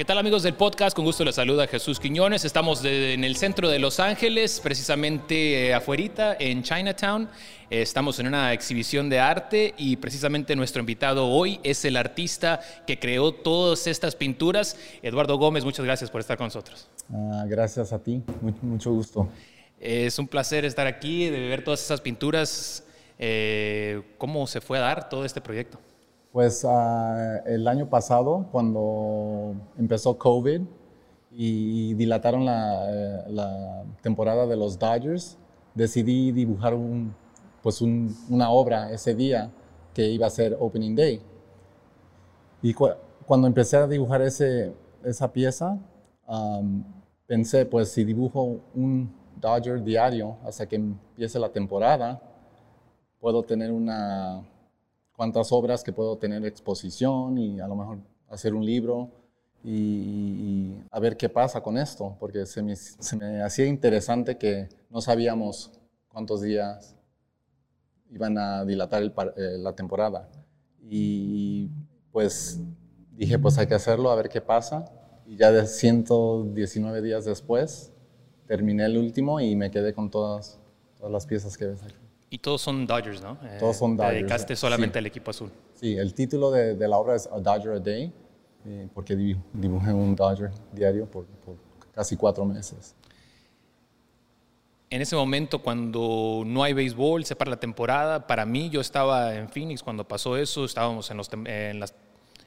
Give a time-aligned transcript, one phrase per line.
[0.00, 0.96] ¿Qué tal amigos del podcast?
[0.96, 2.46] Con gusto les saluda Jesús Quiñones.
[2.46, 7.28] Estamos en el centro de Los Ángeles, precisamente eh, afuerita en Chinatown.
[7.68, 12.60] Eh, estamos en una exhibición de arte y precisamente nuestro invitado hoy es el artista
[12.86, 14.78] que creó todas estas pinturas.
[15.02, 16.88] Eduardo Gómez, muchas gracias por estar con nosotros.
[17.12, 18.22] Ah, gracias a ti,
[18.62, 19.28] mucho, gusto.
[19.78, 22.84] Es un placer estar aquí, de ver todas esas pinturas.
[23.18, 25.78] Eh, ¿Cómo se fue a dar todo este proyecto?
[26.32, 30.62] Pues ah, el año pasado, cuando empezó COVID
[31.32, 35.38] y dilataron la, eh, temporada de los Dodgers,
[35.74, 36.76] decidí dibujar
[37.62, 39.50] pues una obra ese día
[39.92, 41.20] que iba a ser Opening Day.
[42.62, 45.78] Y cuando empecé a dibujar esa pieza,
[47.26, 52.20] pensé, pues si dibujo un Dodger diario hasta que empiece la temporada,
[53.18, 54.44] puedo tener una
[55.20, 57.98] cuántas obras que puedo tener exposición y a lo mejor
[58.30, 59.10] hacer un libro
[59.62, 65.72] y, a ver qué pasa con esto, porque se me, hacía interesante que no sabíamos
[66.08, 66.96] cuántos días
[68.08, 70.26] iban a dilatar eh, la temporada.
[70.88, 71.68] Y
[72.12, 72.58] pues
[73.14, 74.86] dije, pues hay que hacerlo, a ver qué pasa.
[75.26, 77.92] Y ya de 119 días después,
[78.46, 80.58] terminé el último y me quedé con todas,
[80.96, 82.09] todas las piezas que ves aquí.
[82.32, 83.36] Y todos son Dodgers, ¿no?
[83.58, 84.14] Todos son Dodgers.
[84.14, 85.50] dedicaste solamente al equipo azul.
[85.74, 88.12] Sí, el título de, la obra es A Dodger a Day,
[88.64, 91.26] eh, porque dibujé un Dodger diario por,
[91.92, 92.94] casi cuatro meses.
[94.90, 99.34] En ese momento, cuando no hay béisbol, se para la temporada, para mí, yo estaba
[99.34, 101.94] en Phoenix cuando pasó eso, estábamos en, los, en las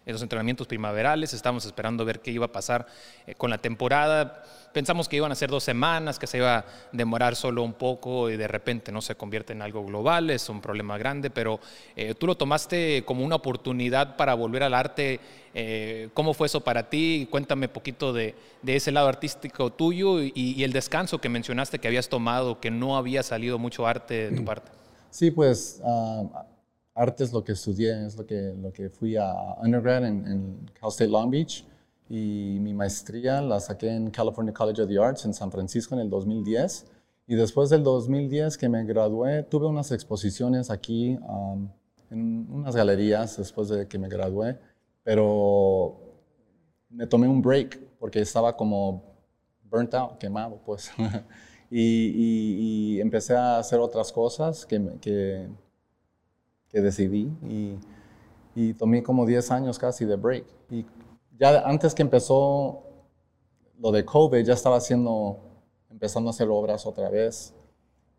[0.06, 2.88] en los entrenamientos primaverales, estábamos esperando ver qué iba a pasar
[3.26, 4.44] eh, con la temporada.
[4.74, 8.30] Pensamos que iban a ser dos semanas, que se iba a demorar solo un poco
[8.30, 11.60] y de repente no se convierte en algo global, es un problema grande, pero
[11.96, 15.20] eh, tú lo tomaste como una oportunidad para volver al arte.
[15.54, 17.28] Eh, ¿Cómo fue eso para ti?
[17.30, 22.10] Cuéntame un poquito de, ese lado artístico tuyo y, el descanso que mencionaste que habías
[22.10, 24.72] tomado, que no había salido mucho arte de tu parte.
[25.12, 26.46] Sí, pues ah,
[26.96, 30.90] arte es lo que estudié, es lo que, lo que fui a undergrad en, Cal
[30.90, 31.66] State Long Beach
[32.10, 36.02] y mi maestría la saqué en California College of the Arts en San Francisco en
[36.02, 36.86] el 2010.
[37.26, 41.70] Y después del 2010 que me gradué, tuve unas exposiciones aquí um,
[42.12, 44.60] en unas galerías después de que me gradué,
[45.04, 46.00] pero
[46.90, 49.04] me tomé un break porque estaba como
[49.64, 50.92] burnt out, quemado, pues.
[51.72, 55.48] y, empecé a hacer otras cosas que
[56.74, 57.78] que decidí y,
[58.56, 60.46] y tomé como 10 años casi de break.
[60.70, 60.86] Y
[61.40, 62.84] ya antes que empezó
[63.80, 65.38] lo de COVID, ya estaba haciendo,
[65.90, 67.54] empezando a hacer obras otra vez.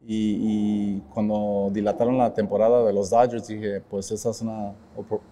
[0.07, 4.75] Y, cuando dilataron la temporada de los Dodgers, dije, pues esa es una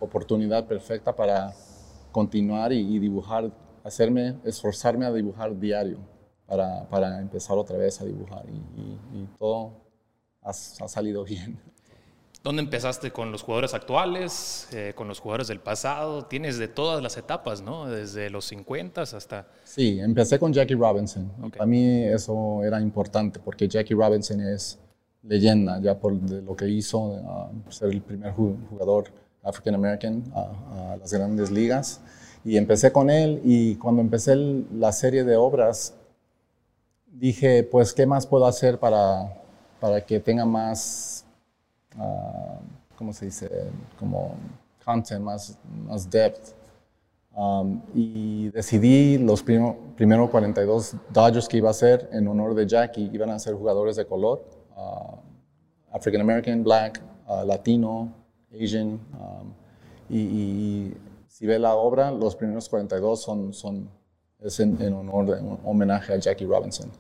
[0.01, 1.53] oportunidad perfecta para
[2.11, 3.53] continuar y, dibujar,
[3.85, 5.99] hacerme, esforzarme a dibujar diario
[6.47, 8.47] para, para empezar otra vez a dibujar.
[8.49, 9.73] Y, todo
[10.41, 11.61] ha, ha salido bien.
[12.43, 16.25] ¿Dónde empezaste con los jugadores actuales, eh, con los jugadores del pasado?
[16.25, 17.87] Tienes de todas las etapas, ¿no?
[17.87, 19.47] Desde los 50 hasta...
[19.63, 21.31] Sí, empecé con Jackie Robinson.
[21.53, 24.81] Para mí eso era importante porque Jackie Robinson es
[25.23, 27.17] leyenda ya por lo que hizo,
[27.69, 29.05] ser el primer jugador
[29.45, 32.01] African American a, las grandes ligas.
[32.45, 34.35] Y empecé con él y cuando empecé
[34.75, 35.95] la serie de obras,
[37.07, 39.33] dije, pues, ¿qué más puedo hacer para,
[39.79, 41.25] para que tenga más
[41.99, 42.59] uh,
[42.97, 43.51] ¿cómo se dice?
[43.99, 44.37] Como
[44.85, 46.55] content, más, más depth.
[47.35, 53.11] Um, y decidí los primeros 42 Dodgers que iba a hacer en honor de Jackie.
[53.13, 54.45] Iban a ser jugadores de color,
[54.77, 55.17] uh,
[55.93, 58.13] African American, Black, uh, Latino,
[58.53, 59.01] Asian.
[59.19, 59.53] Um,
[60.11, 60.93] y,
[61.27, 63.89] si ve la obra, los primeros 42 son, son
[64.41, 66.91] es en, en honor, en homenaje a Jackie Robinson.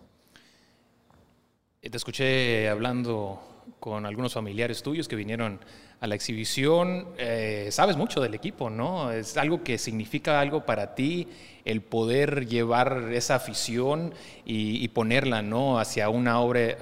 [1.80, 3.38] Te escuché hablando
[3.82, 5.59] con algunos familiares tuyos que vinieron
[5.98, 7.09] a la exhibición.
[7.18, 9.10] Eh, sabes mucho del equipo, ¿no?
[9.10, 11.27] Es algo que significa algo para ti
[11.65, 14.15] el poder llevar esa afición
[14.45, 15.80] y, ponerla, ¿no?
[15.80, 16.77] Hacia una obra eh,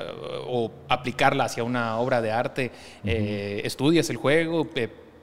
[0.47, 2.71] o aplicarla hacia una obra de arte.
[3.03, 4.69] Eh, estudias el juego,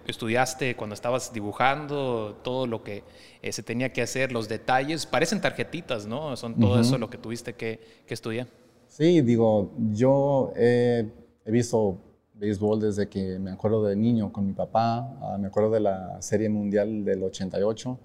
[0.07, 3.03] estudiaste cuando estabas dibujando todo lo que
[3.51, 5.05] se tenía que hacer, los detalles.
[5.05, 6.35] Parecen tarjetitas, ¿no?
[6.37, 8.47] Son todo eso lo que tuviste que, que estudiar.
[8.87, 11.05] Sí, digo, yo he
[11.51, 11.97] visto
[12.33, 16.21] béisbol desde que me acuerdo de niño con mi papá, ah, me acuerdo de la
[16.21, 17.97] Serie Mundial del 88,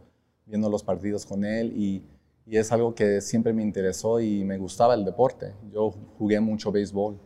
[0.47, 2.03] viendo los partidos con él y,
[2.47, 5.55] y, es algo que siempre me interesó y me gustaba el deporte.
[5.73, 7.19] Yo jugué mucho béisbol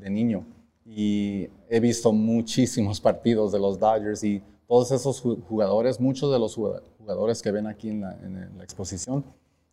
[0.00, 0.44] de, niño
[0.84, 6.54] y he visto muchísimos partidos de los Dodgers y todos esos jugadores, muchos de los
[6.54, 9.24] jugadores que ven aquí en la, en la exposición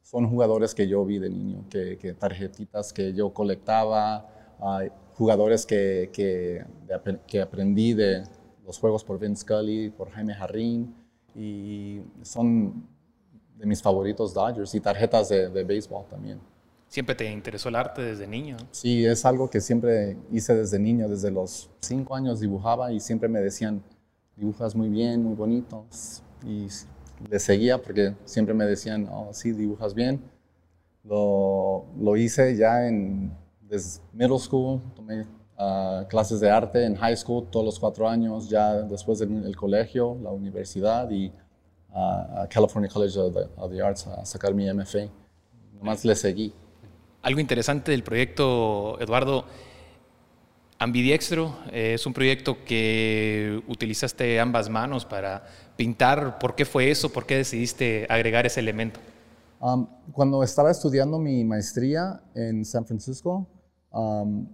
[0.10, 4.26] son jugadores que yo vi de niño, que, que tarjetitas que yo colectaba,
[5.20, 6.64] jugadores que, que,
[7.28, 8.24] que, aprendí de
[8.66, 10.96] los juegos por Vince Scully, por Jaime Jarrín,
[11.36, 12.88] y son
[13.58, 16.40] de mis favoritos Dodgers y tarjetas de, de béisbol también.
[16.88, 18.56] ¿Siempre te interesó el arte desde niño?
[18.72, 23.28] Sí, es algo que siempre hice desde niño, desde los cinco años dibujaba y siempre
[23.28, 23.84] me decían,
[24.38, 25.86] dibujas muy bien, muy bonito.
[26.48, 26.68] Y
[27.30, 30.22] le seguía porque siempre me decían, oh, sí, dibujas bien.
[31.04, 33.34] Lo, lo hice ya en
[33.70, 35.22] desde middle school, tomé
[35.58, 40.18] uh, clases de arte en high school todos los cuatro años, ya después del colegio,
[40.22, 44.72] la universidad y uh, a California College of the, of the, Arts a sacar mi
[44.72, 45.10] MFA.
[45.78, 46.54] Nomás le seguí.
[47.22, 49.46] Algo interesante del proyecto, Eduardo,
[50.82, 55.44] Ambidiextro eh, es un proyecto que utilizaste ambas manos para
[55.76, 56.40] pintar.
[56.40, 57.12] ¿Por qué fue eso?
[57.12, 59.02] ¿Por qué decidiste agregar ese elemento?
[59.60, 63.46] Um, cuando estaba estudiando mi maestría en San Francisco,
[63.92, 64.48] um,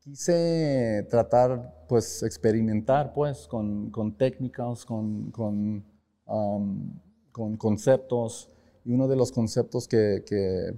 [0.00, 5.84] quise tratar, pues, experimentar, pues, con, con técnicas, con, con,
[6.26, 6.92] um,
[7.32, 8.50] con, conceptos.
[8.84, 10.76] Y uno de los conceptos que, que,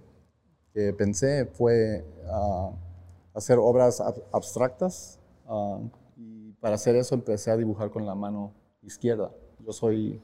[0.96, 2.72] pensé fue uh,
[3.34, 4.02] hacer obras
[4.32, 5.20] abstractas.
[5.46, 8.52] Uh, y para hacer eso empecé a dibujar con la mano
[8.82, 9.30] izquierda.
[9.64, 10.20] Yo soy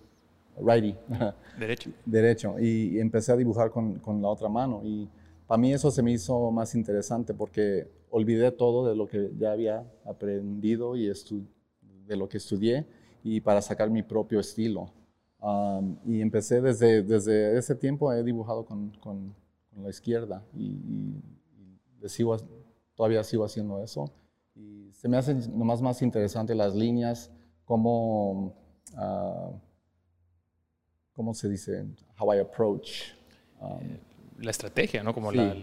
[0.61, 0.97] righty.
[1.59, 1.91] Derecho.
[2.05, 2.59] Derecho.
[2.59, 4.81] Y, empecé a dibujar con, con, la otra mano.
[4.85, 5.09] Y
[5.49, 9.53] para mí eso se me hizo más interesante porque olvidé todo de lo que ya
[9.53, 12.87] había aprendido y de lo que estudié
[13.25, 14.93] y para sacar mi propio estilo.
[16.05, 19.35] Y empecé desde, desde ese tiempo, he dibujado con, con,
[19.83, 20.67] la izquierda y,
[22.03, 22.37] y, sigo,
[22.97, 24.13] todavía sigo haciendo eso.
[24.55, 27.31] Y se me hace nomás más interesante las líneas,
[27.65, 28.57] cómo,
[28.97, 29.53] uh,
[31.13, 31.87] ¿cómo se dice?
[32.19, 33.13] How I approach.
[33.61, 34.08] Um,
[34.39, 35.15] la estrategia, ¿no?
[35.15, 35.37] Como sí.
[35.37, 35.55] la,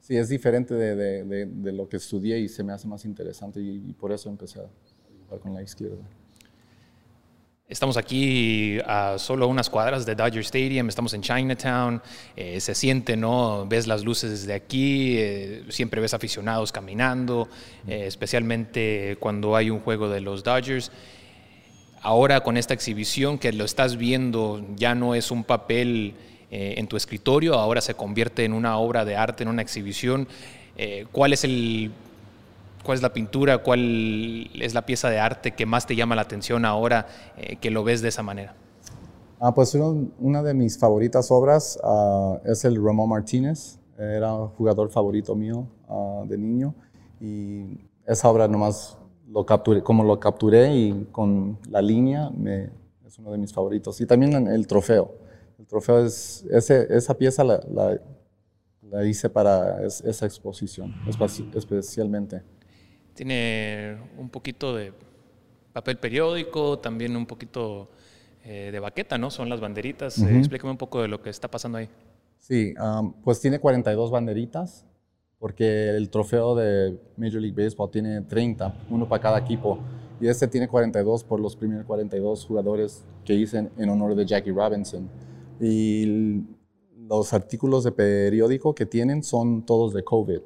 [0.00, 0.94] sí, es diferente de,
[1.24, 4.28] de, de, lo que estudié y se me hace más interesante y, y por eso
[4.28, 4.66] empecé a
[5.10, 6.04] dibujar con la izquierda.
[7.68, 12.00] Estamos aquí a solo unas cuadras de Dodger Stadium, estamos en Chinatown,
[12.36, 13.66] eh, se siente, ¿no?
[13.66, 17.48] Ves las luces desde aquí, eh, siempre ves aficionados caminando,
[17.88, 20.92] eh, especialmente cuando hay un juego de los Dodgers.
[22.00, 26.14] Ahora con esta exhibición que lo estás viendo ya no es un papel
[26.50, 30.28] en tu escritorio, ahora se convierte en una obra de arte, en una exhibición.
[31.12, 31.92] ¿Cuál es el
[32.86, 33.58] ¿Cuál es la pintura?
[33.58, 37.68] ¿Cuál es la pieza de arte que más te llama la atención ahora eh, que
[37.68, 38.54] lo ves de esa manera?
[39.40, 39.76] Ah, pues
[40.20, 43.80] una de mis favoritas obras uh, es el Ramón Martínez.
[43.98, 46.76] Era un jugador favorito mío uh, de niño.
[47.20, 48.96] Y esa obra nomás
[49.26, 52.70] lo capturé, como lo capturé y con la línea me,
[53.04, 54.00] es uno de mis favoritos.
[54.00, 55.25] Y también el trofeo.
[55.58, 58.00] El trofeo es, ese, esa pieza la, la,
[58.82, 60.94] la hice para esa exposición,
[61.54, 62.42] especialmente.
[63.14, 64.92] Tiene un poquito de
[65.72, 67.90] papel periódico, también un poquito
[68.44, 69.30] eh, de baqueta, ¿no?
[69.30, 70.18] Son las banderitas.
[70.18, 71.88] Eh, explícame un poco de lo que está pasando ahí.
[72.38, 72.74] Sí,
[73.24, 74.86] pues tiene 42 banderitas,
[75.38, 79.80] porque el trofeo de Major League Baseball tiene 30, uno para cada equipo.
[80.20, 84.52] Y este tiene 42 por los primeros 42 jugadores que hice en honor de Jackie
[84.52, 85.10] Robinson.
[85.60, 86.44] Y
[86.96, 90.40] los artículos de periódico que tienen son todos de COVID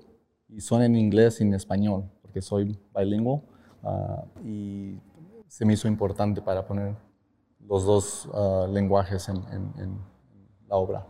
[0.48, 3.40] y son en inglés y en español porque soy bilingüe
[3.82, 5.00] ah, y
[5.48, 6.94] se me hizo importante para poner
[7.66, 9.98] los dos ah, lenguajes en,
[10.68, 11.04] la obra.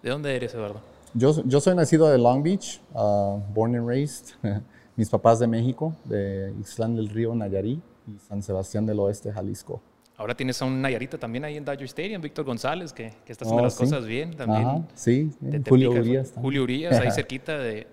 [0.00, 0.80] ¿De dónde eres, Eduardo?
[1.14, 4.36] Yo, yo soy nacido de Long Beach, ah, born and raised.
[4.96, 9.80] Mis papás de México, de Ixtlán del Río, Nayarit, y San Sebastián del Oeste, Jalisco.
[10.20, 13.46] Ahora tienes a un Nayarita también ahí en Dodger Stadium, Víctor González, que, que está
[13.46, 14.86] haciendo oh, las cosas bien también.
[14.94, 15.30] sí,
[15.66, 16.34] Julio Urias.
[16.36, 17.86] Julio Urias, ahí cerquita de,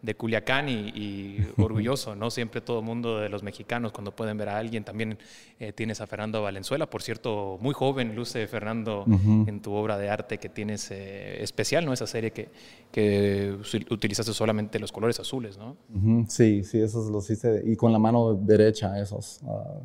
[0.00, 2.30] de Culiacán y, orgulloso, ¿no?
[2.30, 4.82] Siempre todo el mundo de los mexicanos cuando pueden ver a alguien.
[4.82, 5.18] También
[5.60, 10.08] eh, tienes a Fernando Valenzuela, por cierto, muy joven, luce Fernando en tu obra de
[10.08, 11.92] arte que tienes eh, especial, ¿no?
[11.92, 12.48] Esa serie que,
[12.90, 13.58] que
[13.90, 15.76] utilizaste solamente los colores azules, ¿no?
[16.28, 19.42] Sí, sí, esos los hice y con la mano derecha esos.
[19.46, 19.82] Ah,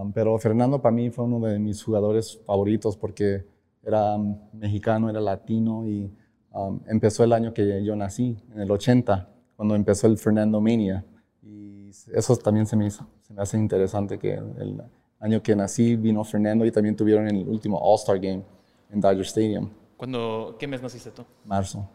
[0.00, 3.46] um, pero Fernando para mí fue uno de mis jugadores favoritos porque
[3.82, 6.12] era um, mexicano, era latino y
[6.52, 11.04] um, empezó el año que yo nací, en el 80 cuando empezó el Fernando Mania.
[11.42, 14.82] Y eso también se me, hizo, se me hace interesante que el
[15.18, 18.42] año que nací vino Fernando y también tuvieron el último All-Star Game
[18.90, 19.70] en Dodger Stadium.
[19.96, 21.24] ¿Cuándo, ¿Qué mes naciste tú?
[21.44, 21.88] Marzo.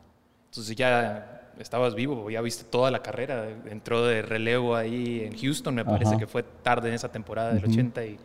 [0.45, 5.75] Entonces ya estabas vivo, ya viste toda la carrera, entró de relevo ahí en Houston,
[5.75, 8.17] me parece que fue tarde en esa temporada del 80 y,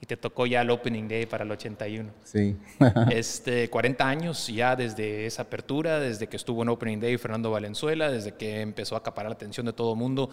[0.00, 2.10] y te tocó ya el Opening Day para el 81.
[2.24, 2.56] Sí.
[3.10, 8.10] este, 40 años ya desde esa apertura, desde que estuvo en Opening Day Fernando Valenzuela,
[8.10, 10.30] desde que empezó a acaparar la atención de todo el mundo.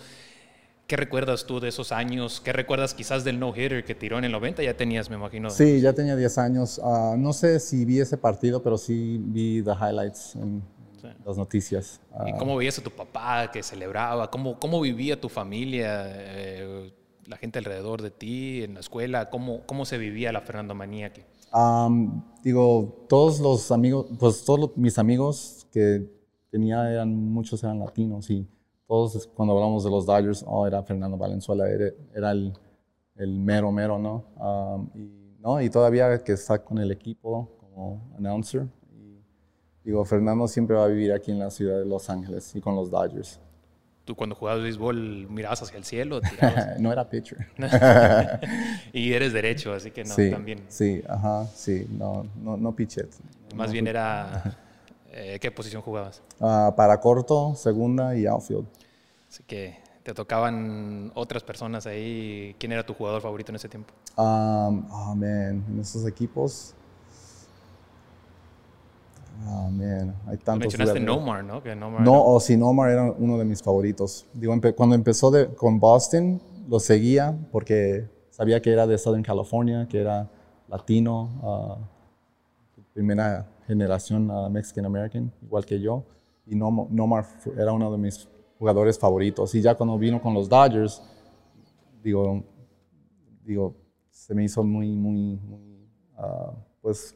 [0.88, 2.42] ¿Qué recuerdas tú de esos años?
[2.44, 4.62] ¿Qué recuerdas quizás del no-hitter que tiró en el 90?
[4.62, 5.50] Ya tenías, me imagino.
[5.50, 6.82] Sí, ya tenía 10 años.
[6.84, 10.62] Ah, no sé si vi ese partido, pero sí vi the highlights en
[11.26, 12.02] las noticias.
[12.26, 14.30] ¿Y cómo veías a tu papá que celebraba?
[14.30, 16.04] ¿Cómo, cómo vivía tu familia?
[16.08, 16.94] Eh,
[17.28, 19.30] la gente alrededor de ti, en la escuela?
[19.30, 21.12] ¿Cómo, cómo se vivía la Fernando Manía?
[22.44, 26.08] digo, todos los amigos, pues todos mis amigos que
[26.50, 28.48] tenía eran, muchos eran latinos y
[28.88, 32.54] todos cuando hablamos de los Dodgers, oh, era Fernando Valenzuela, era, era el,
[33.16, 34.26] el, mero, mero, ¿no?
[34.96, 35.62] y, ¿no?
[35.62, 38.68] Y todavía que está con el equipo como announcer.
[39.84, 42.76] Digo, Fernando siempre va a vivir aquí en la ciudad de Los Ángeles y con
[42.76, 43.40] los Dodgers
[44.06, 46.22] tú cuando jugabas béisbol mirabas hacia el cielo.
[46.80, 47.48] no era pitcher.
[48.94, 50.66] y eres derecho, así que no, sí, también.
[50.68, 53.10] Sí, ajá, sí, no, no, no pitchet.
[53.56, 54.58] Más bien era,
[55.12, 56.22] eh, ¿qué posición jugabas?
[56.40, 58.66] Uh, para corto, segunda y outfield.
[59.30, 62.56] Así que te tocaban otras personas ahí.
[62.60, 63.94] ¿Quién era tu jugador favorito en ese tiempo?
[64.18, 66.74] Um, oh, man, en esos equipos
[69.46, 70.68] Ah, man, hay tantos.
[70.68, 71.62] Mencionaste Nomar, ¿no?
[71.62, 74.26] Que Nomar no, o si Nomar era uno de mis favoritos.
[74.34, 79.88] Digo, cuando empezó de, con Boston, lo seguía porque sabía que era de Southern California,
[79.90, 80.30] que era
[80.68, 86.04] latino, uh, primera generación uh, Mexican American, igual que yo.
[86.46, 87.26] Y Nomar
[87.58, 89.54] era uno de mis jugadores favoritos.
[89.56, 91.02] Y ya cuando vino con los Dodgers,
[92.04, 92.44] digo,
[93.44, 93.76] digo
[94.10, 97.16] se me hizo muy, muy, muy, uh, pues,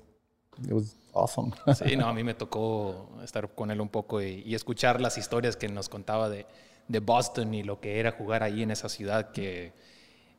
[0.63, 1.51] it was awesome.
[1.75, 5.55] Sí, no, a mí me tocó estar con él un poco y, escuchar las historias
[5.55, 6.45] que nos contaba de,
[6.87, 9.73] de, Boston y lo que era jugar ahí en esa ciudad que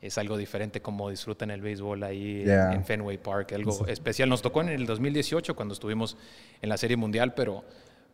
[0.01, 4.29] es algo diferente como disfrutan el béisbol ahí en, Fenway Park, algo especial.
[4.29, 6.17] Nos tocó en el 2018 cuando estuvimos
[6.61, 7.65] en la Serie Mundial, pero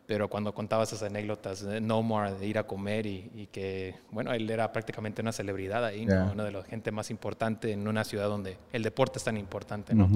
[0.04, 4.50] pero cuando contaba esas anécdotas de Nomar, de ir a comer y, que, bueno, él
[4.50, 8.58] era prácticamente una celebridad ahí, una de las gente más importante en una ciudad donde
[8.72, 10.10] el deporte es tan importante, ¿no?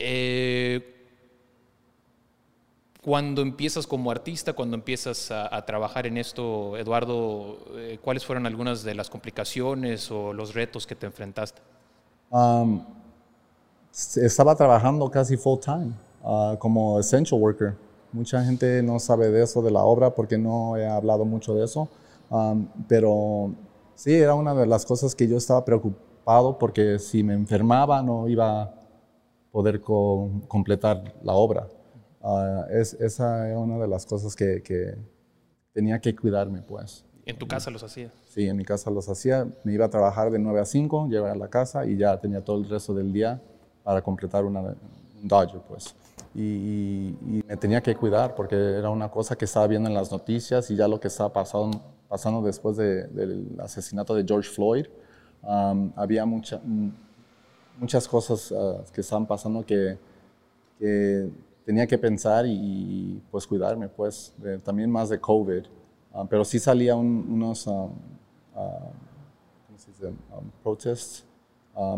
[0.00, 0.94] Eh,
[3.02, 8.84] cuando empiezas como artista, cuando empiezas a, trabajar en esto, Eduardo, eh, ¿cuáles fueron algunas
[8.84, 11.60] de las complicaciones o los retos que te enfrentaste?
[12.30, 12.84] Um,
[14.16, 17.74] estaba trabajando casi full time uh, como essential worker.
[18.12, 21.64] Mucha gente no sabe de eso, de la obra, porque no he hablado mucho de
[21.64, 21.88] eso.
[22.30, 23.52] Um, pero
[23.94, 28.28] sí, era una de las cosas que yo estaba preocupado porque si me enfermaba no
[28.28, 28.77] iba
[29.58, 31.66] poder completar la obra.
[32.22, 34.94] Ah, es, esa era una de las cosas que, que,
[35.72, 37.04] tenía que cuidarme, pues.
[37.26, 38.12] ¿En tu casa los hacía?
[38.28, 39.48] Sí, en mi casa los hacía.
[39.64, 42.40] Me iba a trabajar de 9 a 5, llegar a la casa y ya tenía
[42.40, 43.42] todo el resto del día
[43.82, 44.76] para completar una, un
[45.24, 45.92] Dodger, pues.
[46.36, 47.16] Y,
[47.48, 50.76] me tenía que cuidar porque era una cosa que estaba viendo en las noticias y
[50.76, 54.86] ya lo que estaba pasando, pasando después del asesinato de George Floyd.
[55.96, 56.60] había mucha,
[57.78, 59.98] muchas cosas ah, que estaban pasando que,
[61.64, 65.64] tenía que pensar y, pues cuidarme, pues también más de COVID.
[66.14, 67.92] Ah, pero sí salía unos um,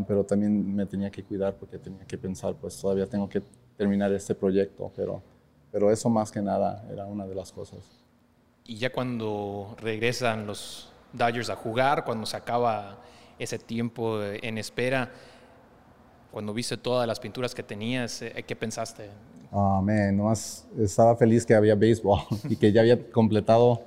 [0.05, 3.43] pero también me tenía que cuidar porque tenía que pensar, pues todavía tengo que
[3.77, 5.23] terminar este proyecto, pero,
[5.71, 7.79] pero eso más que nada era una de las cosas.
[8.67, 12.99] Y ya cuando regresan los Dodgers a jugar, cuando se acaba
[13.39, 15.11] ese tiempo en espera,
[16.31, 19.11] cuando viste todas las pinturas que tenías, eh, ¿qué pensaste?
[19.51, 23.83] Nomás estaba feliz que había béisbol y que ya había completado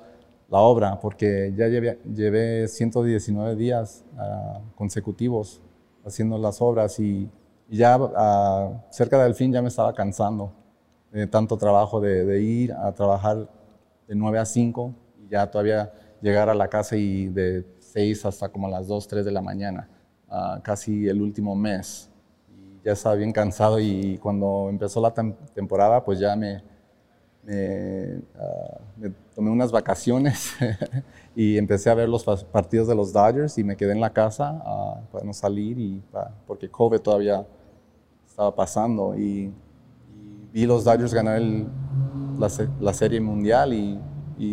[0.50, 5.62] la obra, porque ya llevé, llevé 119 días ah, consecutivos
[6.04, 7.30] haciendo las obras y,
[7.66, 10.52] ya uh, cerca del fin ya me estaba cansando
[11.10, 13.48] de tanto trabajo de, de, ir a trabajar
[14.06, 18.50] de 9 a 5 y ya todavía llegar a la casa y de 6 hasta
[18.50, 19.88] como las 2, 3 de la mañana,
[20.62, 22.10] casi el último mes
[22.84, 26.62] ya estaba bien cansado y cuando empezó la temporada, pues ya me,
[28.38, 28.78] ah,
[29.34, 30.52] tomé unas vacaciones
[31.34, 34.62] y empecé a ver los partidos de los Dodgers y me quedé en la casa
[34.66, 36.02] uh, para no salir y
[36.46, 37.46] porque COVID todavía
[38.26, 39.52] estaba pasando y,
[40.52, 41.42] vi los Dodgers ganar
[42.38, 44.00] la, serie mundial y,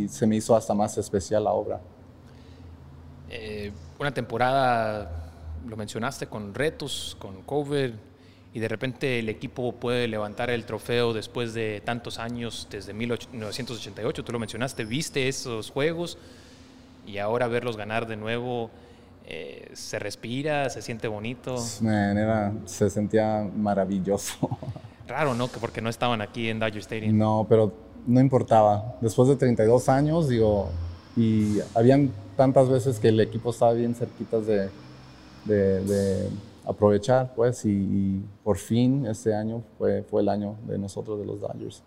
[0.07, 1.81] se me hizo hasta más especial la obra.
[3.29, 5.31] Eh, una temporada,
[5.67, 7.91] lo mencionaste, con retos, con COVID,
[8.53, 14.24] y de repente el equipo puede levantar el trofeo después de tantos años, desde 1988,
[14.24, 16.17] tú lo mencionaste, viste esos juegos
[17.05, 18.70] y ahora verlos ganar de nuevo,
[19.25, 21.58] eh, se respira, se siente bonito.
[22.65, 24.50] se sentía maravilloso.
[25.08, 25.48] Raro, ¿no?
[25.48, 27.17] Porque no estaban aquí en Dodger Stadium.
[27.17, 27.74] No, pero
[28.08, 28.96] no importaba.
[29.01, 30.70] Después de 32 años, digo,
[31.15, 34.70] y habían tantas veces que el equipo estaba bien cerquitas de,
[35.46, 36.29] de,
[36.65, 41.39] aprovechar, pues, y, por fin este año fue, fue el año de nosotros, de los
[41.39, 41.83] Dodgers.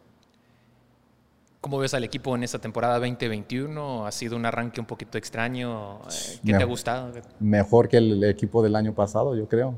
[1.64, 4.06] ¿Cómo ves al equipo en esta temporada 2021?
[4.06, 5.96] ¿Ha sido un arranque un poquito extraño?
[6.10, 7.10] Eh, ¿Qué te ha gustado?
[7.40, 9.74] Mejor que el equipo del año pasado, yo creo.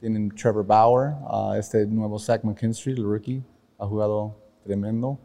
[0.00, 1.14] Tienen Trevor Bauer,
[1.56, 3.44] este nuevo Zach McKinstry, el rookie,
[3.78, 5.18] ha jugado tremendo.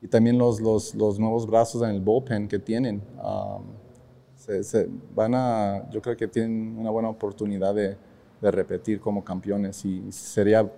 [0.00, 3.02] y también los, los, los, nuevos brazos en el bullpen que tienen.
[4.62, 7.96] Se, van a, yo creo que tienen una buena oportunidad de,
[8.40, 10.70] de repetir como campeones y sería,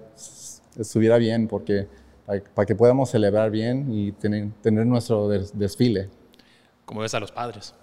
[0.77, 1.89] estuviera bien porque
[2.55, 6.11] para, que podamos celebrar bien y tener, tener nuestro desfile.
[6.85, 7.75] ¿Cómo ves a los padres?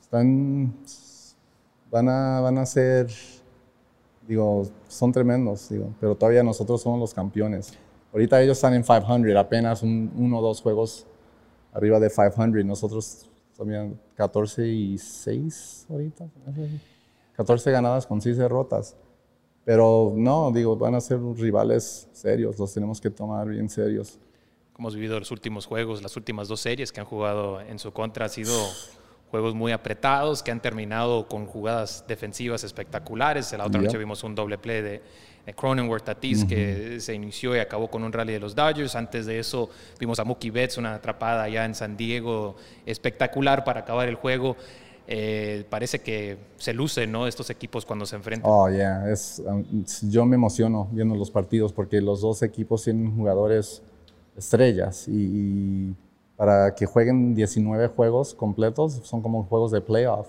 [0.00, 0.74] Están,
[1.90, 3.08] van a, van a ser,
[4.26, 7.74] digo, son tremendos, digo, pero todavía nosotros somos los campeones.
[8.12, 11.06] Ahorita ellos están en 500, apenas uno o dos juegos
[11.72, 12.64] arriba de 500.
[12.64, 16.26] Nosotros también 14 y 6 ahorita.
[17.36, 18.96] 14 ganadas con 6 derrotas.
[19.64, 24.18] Pero no, digo, van a ser rivales serios, los tenemos que tomar bien serios.
[24.78, 28.26] Hemos vivido los últimos juegos, las últimas dos series que han jugado en su contra,
[28.26, 28.52] han sido
[29.30, 33.52] juegos muy apretados, que han terminado con jugadas defensivas espectaculares.
[33.52, 35.02] La otra noche vimos un doble play de,
[35.56, 38.94] Cronenworth Tatis que se inició y acabó con un rally de los Dodgers.
[38.94, 39.68] Antes de eso
[40.00, 44.56] vimos a Mookie Betts, una atrapada allá en San Diego espectacular para acabar el juego.
[45.06, 47.26] Eh, parece que se lucen ¿no?
[47.26, 48.50] estos equipos cuando se enfrentan.
[48.50, 49.10] Oh, yeah.
[49.10, 53.82] Es, um, yo me emociono viendo los partidos porque los dos equipos tienen jugadores
[54.36, 55.94] estrellas y,
[56.36, 60.28] para que jueguen 19 juegos completos son como juegos de playoff.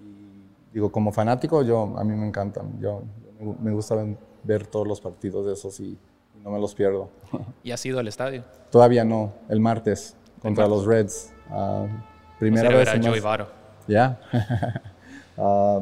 [0.00, 2.80] Y, digo, como fanático, yo, a mí me encantan.
[2.80, 3.02] Yo,
[3.60, 3.96] me gusta
[4.42, 5.98] ver todos los partidos de esos y,
[6.42, 7.08] no me los pierdo.
[7.64, 8.44] ¿Y has ido al estadio?
[8.70, 11.32] Todavía no, el martes contra los Reds.
[11.50, 11.88] Uh,
[12.38, 12.88] primera vez.
[12.94, 13.02] en
[13.88, 14.20] ya.
[15.38, 15.80] Ah,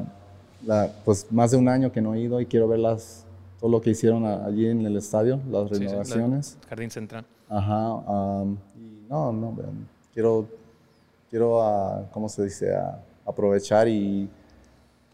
[1.04, 3.24] pues más de un año que no he ido y quiero ver las,
[3.64, 6.58] todo lo que hicieron allí en el estadio, las renovaciones.
[6.68, 7.24] Jardín Central.
[7.48, 8.02] Ajá.
[8.76, 9.56] y no, no,
[10.12, 10.46] quiero,
[11.30, 12.76] quiero uh, ¿cómo se dice?
[13.24, 14.28] aprovechar y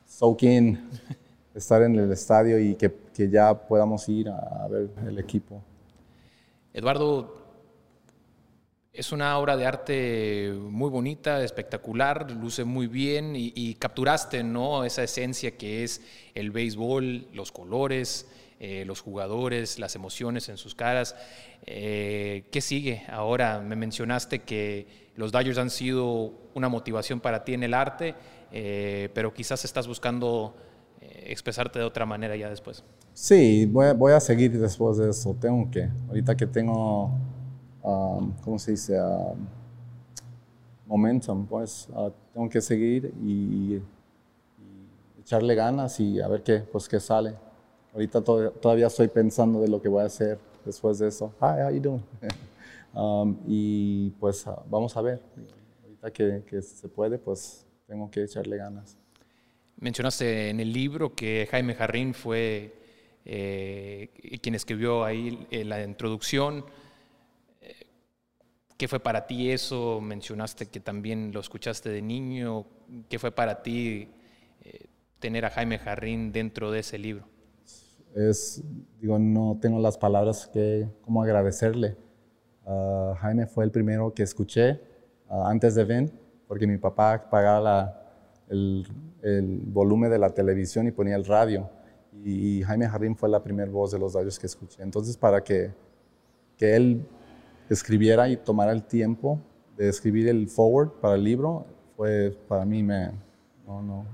[0.04, 0.80] soak in,
[1.54, 5.62] estar en el estadio y que, que ya podamos ir a ver el equipo.
[6.72, 7.39] Eduardo,
[8.92, 14.84] es una obra de arte muy bonita, espectacular, luce muy bien y, capturaste ¿no?
[14.84, 16.02] esa esencia que es
[16.34, 18.26] el béisbol, los colores,
[18.58, 21.14] eh, los jugadores, las emociones en sus caras.
[21.66, 23.60] Eh, ¿Qué sigue ahora?
[23.60, 28.14] Me mencionaste que los Dodgers han sido una motivación para ti en el arte,
[28.50, 30.56] eh, pero quizás estás buscando
[31.22, 32.82] expresarte de otra manera ya después.
[33.14, 35.36] Sí, voy voy a seguir después de eso.
[35.40, 37.18] Tengo que, ahorita que tengo
[37.82, 39.00] Um, ¿cómo se dice?
[39.00, 39.46] Um,
[40.86, 43.80] momentum, pues uh, tengo que seguir y,
[45.20, 47.34] echarle ganas y a ver qué, pues qué sale.
[47.92, 51.32] Ahorita todavía estoy pensando de lo que voy a hacer después de eso.
[51.40, 52.02] Hi, how you doing?
[52.92, 55.22] Um, y pues uh, vamos a ver.
[55.84, 58.96] Ahorita que, que, se puede, pues tengo que echarle ganas.
[59.76, 62.74] Mencionaste en el libro que Jaime Jarrín fue
[63.24, 64.10] eh,
[64.42, 66.64] quien escribió ahí eh, la introducción.
[68.80, 70.00] ¿Qué fue para ti eso?
[70.00, 72.64] Mencionaste que también lo escuchaste de niño.
[73.10, 74.08] ¿Qué fue para ti
[74.62, 74.86] eh,
[75.18, 77.26] tener a Jaime Jarrín dentro de ese libro?
[78.14, 78.64] Es,
[78.98, 81.98] digo, no tengo las palabras que, como agradecerle.
[82.64, 84.80] Ah, Jaime fue el primero que escuché
[85.28, 86.10] ah, antes de ver,
[86.48, 88.02] porque mi papá pagaba
[88.48, 88.86] el,
[89.20, 91.68] el, volumen de la televisión y ponía el radio.
[92.24, 94.82] Y, Jaime Jarrín fue la primera voz de los radios que escuché.
[94.82, 95.70] Entonces, para que,
[96.56, 97.06] que él
[97.74, 99.40] escribiera y tomara el tiempo
[99.76, 103.12] de escribir el forward para el libro, fue para mí, me,
[103.66, 104.04] no, no,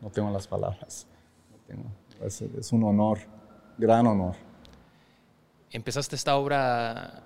[0.00, 1.06] no tengo las palabras.
[2.22, 3.18] es, un honor,
[3.78, 4.34] gran honor.
[5.70, 7.22] Empezaste esta obra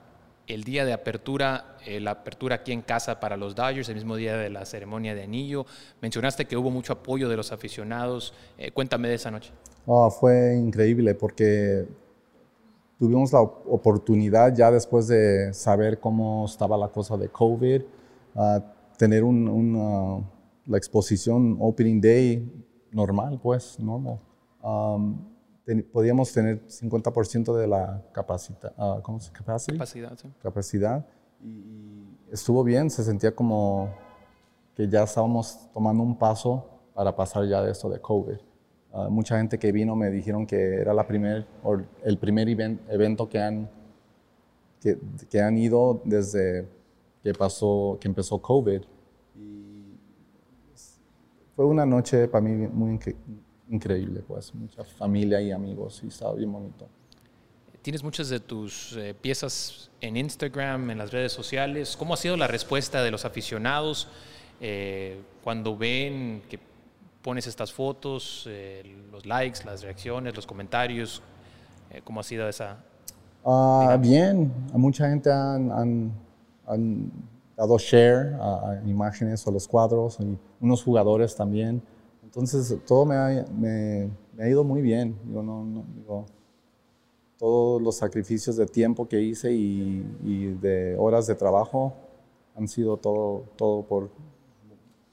[0.47, 4.17] el día de apertura, eh, la apertura aquí en casa para los Dodgers, el mismo
[4.17, 5.67] día de la ceremonia de anillo.
[6.01, 8.35] Mencionaste que hubo mucho apoyo de los aficionados.
[8.59, 9.53] Eh, cuéntame de esa noche.
[9.87, 11.87] Oh, fue increíble porque
[13.01, 17.81] tuvimos la oportunidad ya después de saber cómo estaba la cosa de COVID,
[18.99, 20.23] tener una,
[20.67, 24.21] la exposición Opening Day normal, pues, normal.
[25.91, 30.29] podíamos tener 50% de la capacidad, uh, ¿cómo se Capacidad, sí.
[30.43, 31.07] Capacidad.
[31.43, 33.89] Y, estuvo bien, se sentía como
[34.75, 38.50] que ya estábamos tomando un paso para pasar ya de esto de COVID.
[38.93, 41.47] Ah, mucha gente que vino me dijeron que era la primer,
[42.05, 43.71] el primer evento que han,
[44.81, 44.99] que,
[45.31, 46.67] que, han ido desde
[47.23, 48.81] que, pasó, que empezó COVID.
[49.37, 49.95] Y
[51.55, 52.99] fue una noche para mí muy
[53.69, 56.89] increíble, pues, mucha familia y amigos y estaba bien bonito.
[57.83, 61.97] Tienes muchas de tus eh, piezas en Instagram, en las redes sociales.
[61.97, 64.09] ¿Cómo ha sido la respuesta de los aficionados
[64.61, 66.59] eh, cuando ven que
[67.23, 71.23] pones estas fotos, eh, los likes, las reacciones, los comentarios?
[72.05, 72.79] ¿Cómo ha sido esa?
[73.43, 76.13] Uh, bien, a mucha gente han,
[76.67, 77.13] han,
[77.57, 81.83] dado share a, imágenes o los cuadros y unos jugadores también.
[82.23, 85.19] Entonces todo me ha, me, me ha ido muy bien.
[85.25, 86.27] No, no, digo,
[87.41, 90.03] todos los sacrificios de tiempo que hice y,
[90.61, 91.95] de horas de trabajo
[92.55, 94.11] han sido todo, todo por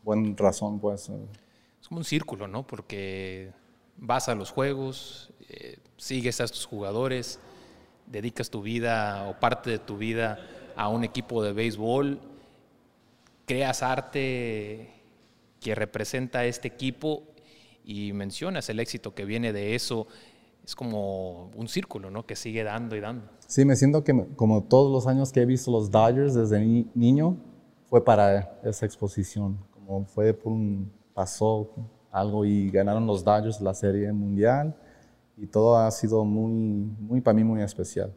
[0.03, 1.09] buena razón, pues.
[1.87, 2.65] Como un círculo, ¿no?
[2.65, 3.51] Porque
[3.97, 7.39] vas a los juegos, eh, sigues a estos jugadores,
[8.05, 10.39] dedicas tu vida o parte de tu vida
[10.75, 12.19] a un equipo de béisbol,
[13.45, 14.89] creas arte
[15.59, 17.23] que representa a este equipo
[17.83, 20.07] y mencionas el éxito que viene de eso
[20.63, 22.25] es como un círculo, ¿no?
[22.25, 23.29] Que sigue dando y dando.
[23.47, 26.59] Sí, me siento que como todos los años que he visto los Dodgers desde
[26.93, 27.37] niño,
[27.85, 29.57] fue para esa exposición.
[29.71, 31.71] Como fue por un, pasó
[32.11, 34.75] algo y ganaron los Dodgers la Serie Mundial
[35.35, 38.13] y todo ha sido muy, muy para mí muy especial.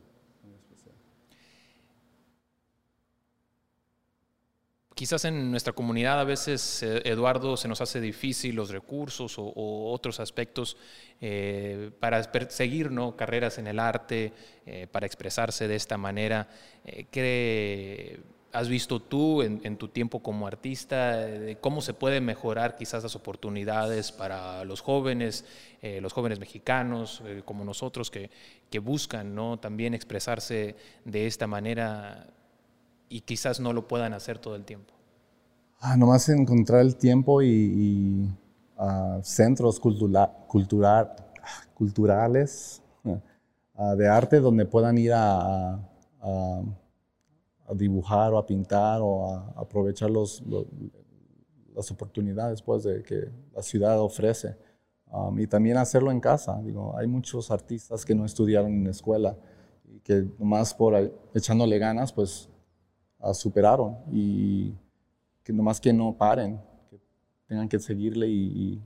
[4.94, 9.90] Quizás en nuestra comunidad a veces, eh, Eduardo, se nos hace difícil los recursos o,
[9.90, 10.76] otros aspectos
[11.22, 13.16] eh, para seguir ¿no?
[13.16, 14.34] carreras en el arte,
[14.66, 16.50] eh, para expresarse de esta manera.
[17.10, 18.20] ¿Qué
[18.52, 21.26] has visto tú en, tu tiempo como artista?
[21.60, 25.44] ¿Cómo se puede mejorar quizás las oportunidades para los jóvenes,
[26.00, 28.30] los jóvenes mexicanos como nosotros que,
[28.70, 29.58] que buscan ¿no?
[29.58, 32.26] también expresarse de esta manera?
[33.10, 34.94] y quizás no lo puedan hacer todo el tiempo?
[35.80, 38.30] Ah, nomás encontrar el tiempo y,
[38.78, 40.30] ah, centros cultural,
[41.74, 42.82] culturales
[43.76, 45.78] ah, de arte donde puedan ir a,
[47.74, 50.42] dibujar o a pintar o a, aprovechar los,
[51.74, 54.56] las oportunidades pues, de que la ciudad ofrece.
[55.12, 56.60] Um, y también hacerlo en casa.
[56.62, 59.36] Digo, hay muchos artistas que no estudiaron en la escuela
[59.84, 60.94] y que nomás por
[61.34, 62.48] echándole ganas, pues
[63.34, 64.74] superaron y
[65.42, 67.00] que nomás que no paren, que
[67.46, 68.82] tengan que seguirle y,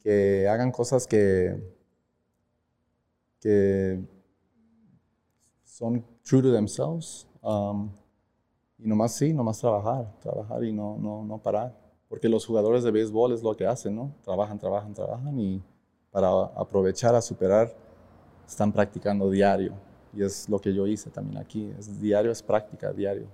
[0.00, 1.60] que hagan cosas que,
[3.40, 4.00] que
[5.64, 7.27] son true to themselves.
[7.48, 7.90] Um,
[8.78, 11.74] y nomás sí, nomás trabajar, trabajar y no, no, no parar.
[12.06, 14.14] Porque los jugadores de béisbol es lo que hacen, ¿no?
[14.22, 15.62] Trabajan, trabajan, trabajan y
[16.10, 17.74] para aprovechar a superar
[18.46, 19.72] están practicando diario.
[20.12, 21.72] Y es lo que yo hice también aquí.
[21.78, 23.28] Es diario, es práctica, diario.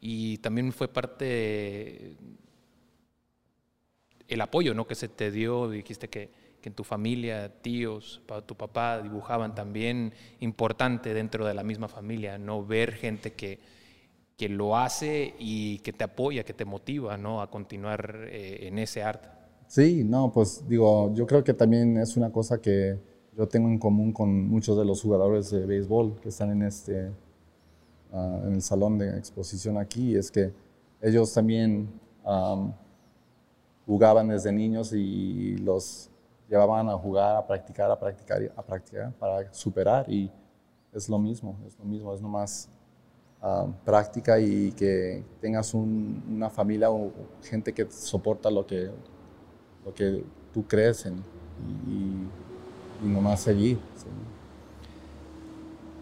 [0.00, 2.16] Y también fue parte
[4.26, 4.86] el apoyo ¿no?
[4.88, 5.70] que se te dio.
[5.70, 6.30] Dijiste que,
[6.64, 12.38] que en tu familia, tíos, tu papá dibujaban también importante dentro de la misma familia,
[12.38, 12.64] ¿no?
[12.64, 13.58] Ver gente que,
[14.38, 17.42] que lo hace y que te apoya, que te motiva ¿no?
[17.42, 19.28] a continuar eh, en ese arte.
[19.66, 22.98] Sí, no, pues digo, yo creo que también es una cosa que
[23.36, 27.10] yo tengo en común con muchos de los jugadores de béisbol que están en, este,
[28.10, 30.50] ah, en el salón de exposición aquí, es que
[31.02, 31.90] ellos también
[33.84, 36.08] jugaban desde niños y los
[36.48, 40.30] llevaban a jugar, a practicar, a practicar, a practicar para superar y
[40.92, 42.68] es lo mismo, es lo mismo, es nomás
[43.84, 48.90] práctica y que tengas una familia o gente que soporta lo que,
[49.84, 51.22] lo que tú crees en,
[51.86, 52.26] y
[53.02, 53.78] y nomás seguir.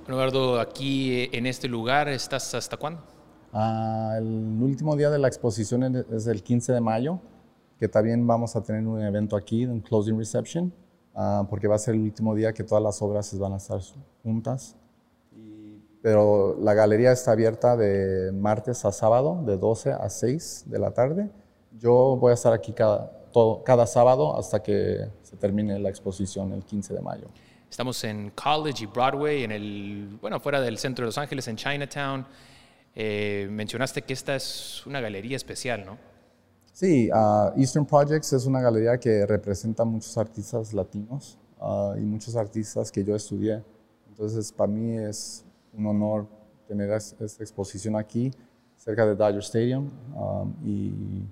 [0.08, 3.02] Eduardo, aquí eh, en este lugar, ¿estás hasta cuándo?
[3.52, 7.20] Ah, el último día de la exposición es el 15 de mayo,
[7.82, 10.72] que también vamos a tener un evento aquí, un closing reception,
[11.16, 13.80] ah, porque va a ser el último día que todas las obras van a estar
[14.22, 14.76] juntas.
[16.00, 20.92] pero la galería está abierta de martes a sábado, de 12 a 6 de la
[20.92, 21.28] tarde.
[21.76, 23.10] Yo voy a estar aquí cada,
[23.64, 27.26] cada sábado hasta que se termine la exposición el 15 de mayo.
[27.68, 31.56] Estamos en College y Broadway, en el, bueno, fuera del centro de Los Ángeles, en
[31.56, 32.26] Chinatown.
[32.94, 36.11] Eh, mencionaste que esta es una galería especial, ¿no?
[36.72, 42.34] Sí, uh, Eastern Projects es una galería que representa muchos artistas latinos uh, y muchos
[42.34, 43.62] artistas que yo estudié.
[44.08, 45.44] Entonces, para mí es
[45.76, 46.26] un honor
[46.66, 48.30] tener esta exposición aquí,
[48.76, 49.90] cerca de Dodger Stadium.
[50.16, 51.26] Um, y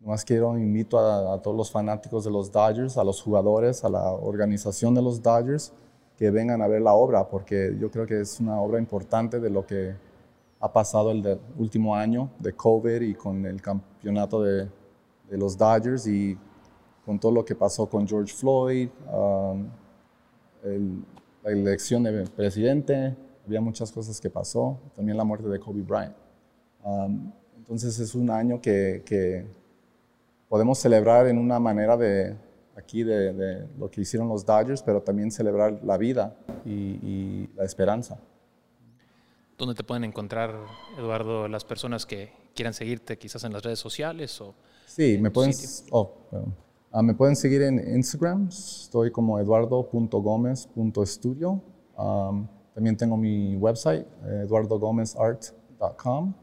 [0.00, 3.88] Nomás quiero, invito a, a, todos los fanáticos de los Dodgers, a los jugadores, a
[3.88, 5.72] la organización de los Dodgers,
[6.16, 9.50] que vengan a ver la obra, porque yo creo que es una obra importante de
[9.50, 9.96] lo que
[10.60, 14.68] ha pasado el último año de COVID y con el campeonato de,
[15.30, 16.36] de, los Dodgers y
[17.04, 19.66] con todo lo que pasó con George Floyd, um,
[21.42, 26.14] la elección de presidente, había muchas cosas que pasó, también la muerte de Kobe Bryant.
[26.84, 29.46] Um, entonces es un año que,
[30.48, 32.34] podemos celebrar en una manera de
[32.74, 38.18] aquí de, lo que hicieron los Dodgers, pero también celebrar la vida y la esperanza.
[39.58, 40.54] ¿Dónde te pueden encontrar,
[40.96, 44.40] Eduardo, las personas que quieran seguirte quizás en las redes sociales?
[44.40, 44.54] O
[44.86, 45.52] sí, me pueden,
[45.90, 46.12] oh,
[46.92, 51.60] uh, me pueden seguir en Instagram, estoy como eduardo.gomez.studio.
[51.96, 54.06] Um, también tengo mi website,
[54.44, 56.34] eduardogomezart.com.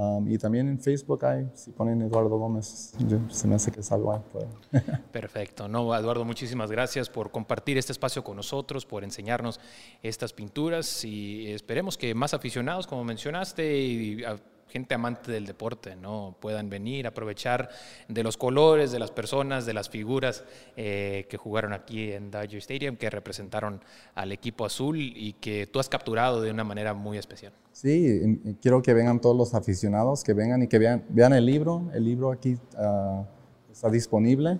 [0.00, 2.94] Um, y también en Facebook hay, si ponen Eduardo Gómez,
[3.30, 4.22] se me hace que salgo.
[5.12, 5.66] Perfecto.
[5.66, 9.58] No, Eduardo, muchísimas gracias por compartir este espacio con nosotros, por enseñarnos
[10.00, 14.24] estas pinturas y esperemos que más aficionados, como mencionaste, y,
[14.68, 16.36] gente amante del deporte, ¿no?
[16.40, 17.70] Puedan venir, aprovechar
[18.08, 20.44] de los colores, de las personas, de las figuras
[20.76, 23.80] eh, que jugaron aquí en Dodger Stadium, que representaron
[24.14, 27.52] al equipo azul y que tú has capturado de una manera muy especial.
[27.80, 31.88] Sí, quiero que vengan todos los aficionados, que vengan y que vean, el libro.
[31.94, 33.24] El libro aquí uh,
[33.70, 34.58] está disponible.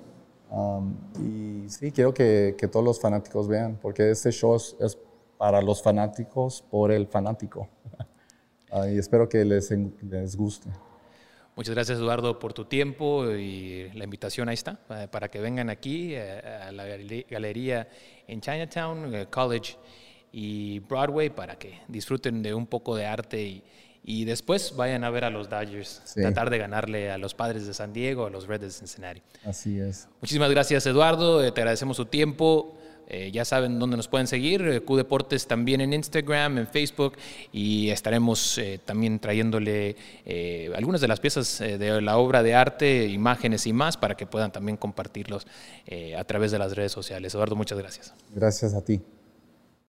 [0.51, 4.97] Um, y sí, quiero que, todos los fanáticos vean, porque este show es
[5.37, 7.69] para los fanáticos por el fanático.
[8.91, 10.69] y espero que les, les guste.
[11.59, 14.79] Muchas gracias Eduardo por tu tiempo y la invitación ahí está,
[15.11, 16.85] para que vengan aquí eh, a la
[17.29, 17.89] galería
[18.29, 19.75] en Chinatown eh, College
[20.31, 23.65] y Broadway para que disfruten de un poco de arte y,
[24.05, 26.21] y después vayan a ver a los Dodgers, sí.
[26.21, 29.23] tratar de ganarle a los padres de San Diego, a los Reds de Cincinnati.
[29.45, 30.07] Así es.
[30.21, 32.78] Muchísimas gracias Eduardo, eh, te agradecemos su tiempo.
[33.11, 37.15] Eh, ya saben dónde nos pueden seguir, eh, Q Deportes también en Instagram, en Facebook
[37.53, 42.55] y estaremos eh, también trayéndole eh, algunas de las piezas eh, de la obra de
[42.55, 45.47] arte, imágenes y más para que puedan también compartirlos
[46.19, 47.35] a través de las redes sociales.
[47.35, 48.13] Eduardo, muchas gracias.
[48.35, 49.01] Gracias a ti.